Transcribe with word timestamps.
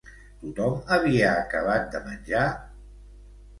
Tothom 0.45 0.79
havia 0.95 1.35
acabat 1.43 1.87
de 1.93 2.03
menjar? 2.09 2.49